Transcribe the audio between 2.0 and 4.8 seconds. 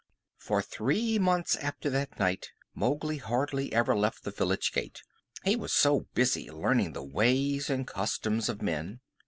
night Mowgli hardly ever left the village